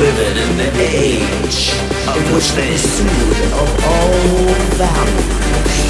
[0.00, 1.76] living in the age
[2.08, 5.80] of which they sued of all values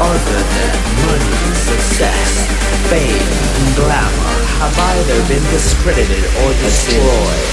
[0.00, 0.74] other than
[1.04, 2.48] money, success,
[2.88, 3.28] fame,
[3.60, 4.34] and glamour
[4.64, 7.44] have either been discredited or destroyed.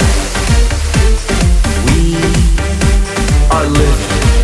[1.87, 2.15] We
[3.51, 4.40] are living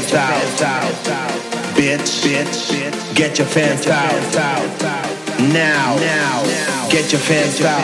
[0.00, 0.94] Fans out.
[1.74, 4.12] Bitch, bitch, get your fans out.
[5.52, 7.82] Now, now, get your fans out.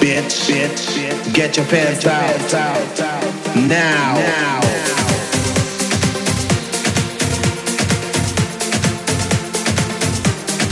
[0.00, 2.50] Bitch, bitch, get your fans out.
[3.54, 4.60] Now, now.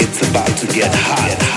[0.01, 1.54] It's about to get hot.